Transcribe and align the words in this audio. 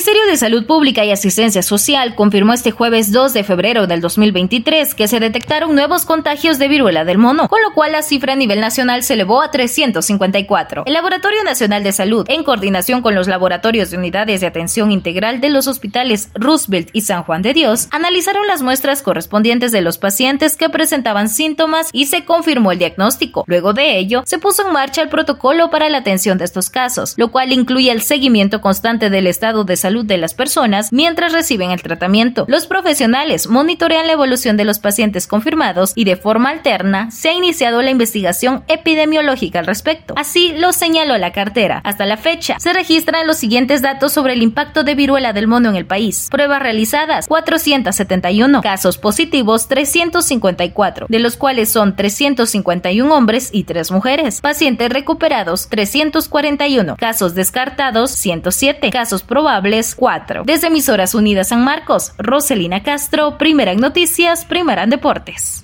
Ministerio 0.00 0.30
de 0.30 0.38
Salud 0.38 0.64
Pública 0.64 1.04
y 1.04 1.10
Asistencia 1.10 1.62
Social 1.62 2.14
confirmó 2.14 2.54
este 2.54 2.70
jueves 2.70 3.12
2 3.12 3.34
de 3.34 3.44
febrero 3.44 3.86
del 3.86 4.00
2023 4.00 4.94
que 4.94 5.08
se 5.08 5.20
detectaron 5.20 5.74
nuevos 5.74 6.06
contagios 6.06 6.58
de 6.58 6.68
viruela 6.68 7.04
del 7.04 7.18
mono, 7.18 7.48
con 7.48 7.60
lo 7.60 7.74
cual 7.74 7.92
la 7.92 8.00
cifra 8.00 8.32
a 8.32 8.36
nivel 8.36 8.60
nacional 8.60 9.02
se 9.02 9.12
elevó 9.12 9.42
a 9.42 9.50
354. 9.50 10.84
El 10.86 10.94
Laboratorio 10.94 11.44
Nacional 11.44 11.82
de 11.82 11.92
Salud, 11.92 12.24
en 12.30 12.44
coordinación 12.44 13.02
con 13.02 13.14
los 13.14 13.28
laboratorios 13.28 13.90
de 13.90 13.98
unidades 13.98 14.40
de 14.40 14.46
atención 14.46 14.90
integral 14.90 15.42
de 15.42 15.50
los 15.50 15.66
hospitales 15.66 16.30
Roosevelt 16.32 16.88
y 16.94 17.02
San 17.02 17.22
Juan 17.24 17.42
de 17.42 17.52
Dios, 17.52 17.88
analizaron 17.90 18.46
las 18.46 18.62
muestras 18.62 19.02
correspondientes 19.02 19.70
de 19.70 19.82
los 19.82 19.98
pacientes 19.98 20.56
que 20.56 20.70
presentaban 20.70 21.28
síntomas 21.28 21.90
y 21.92 22.06
se 22.06 22.24
confirmó 22.24 22.72
el 22.72 22.78
diagnóstico. 22.78 23.44
Luego 23.46 23.74
de 23.74 23.98
ello, 23.98 24.22
se 24.24 24.38
puso 24.38 24.66
en 24.66 24.72
marcha 24.72 25.02
el 25.02 25.10
protocolo 25.10 25.68
para 25.68 25.90
la 25.90 25.98
atención 25.98 26.38
de 26.38 26.46
estos 26.46 26.70
casos, 26.70 27.12
lo 27.18 27.30
cual 27.30 27.52
incluye 27.52 27.92
el 27.92 28.00
seguimiento 28.00 28.62
constante 28.62 29.10
del 29.10 29.26
estado 29.26 29.64
de 29.64 29.76
salud 29.76 29.89
de 29.90 30.18
las 30.18 30.34
personas 30.34 30.92
mientras 30.92 31.32
reciben 31.32 31.70
el 31.70 31.82
tratamiento. 31.82 32.44
Los 32.48 32.66
profesionales 32.66 33.48
monitorean 33.48 34.06
la 34.06 34.12
evolución 34.12 34.56
de 34.56 34.64
los 34.64 34.78
pacientes 34.78 35.26
confirmados 35.26 35.92
y 35.94 36.04
de 36.04 36.16
forma 36.16 36.50
alterna 36.50 37.10
se 37.10 37.28
ha 37.28 37.34
iniciado 37.34 37.82
la 37.82 37.90
investigación 37.90 38.64
epidemiológica 38.68 39.58
al 39.58 39.66
respecto. 39.66 40.14
Así 40.16 40.52
lo 40.56 40.72
señaló 40.72 41.18
la 41.18 41.32
cartera. 41.32 41.80
Hasta 41.84 42.06
la 42.06 42.16
fecha, 42.16 42.56
se 42.58 42.72
registran 42.72 43.26
los 43.26 43.36
siguientes 43.36 43.82
datos 43.82 44.12
sobre 44.12 44.34
el 44.34 44.42
impacto 44.42 44.84
de 44.84 44.94
viruela 44.94 45.32
del 45.32 45.48
mono 45.48 45.68
en 45.68 45.76
el 45.76 45.86
país. 45.86 46.28
Pruebas 46.30 46.62
realizadas 46.62 47.26
471, 47.26 48.62
casos 48.62 48.98
positivos 48.98 49.68
354, 49.68 51.06
de 51.08 51.18
los 51.18 51.36
cuales 51.36 51.68
son 51.70 51.96
351 51.96 53.14
hombres 53.14 53.50
y 53.52 53.64
3 53.64 53.90
mujeres. 53.90 54.40
Pacientes 54.40 54.90
recuperados 54.90 55.68
341, 55.68 56.96
casos 56.96 57.34
descartados 57.34 58.10
107, 58.12 58.90
casos 58.90 59.22
probables 59.22 59.79
4. 59.94 60.44
Desde 60.44 60.68
Emisoras 60.68 61.14
Unidas 61.14 61.48
San 61.48 61.64
Marcos, 61.64 62.12
Roselina 62.18 62.82
Castro, 62.82 63.38
Primera 63.38 63.72
en 63.72 63.80
Noticias, 63.80 64.44
Primera 64.44 64.84
en 64.84 64.90
Deportes. 64.90 65.58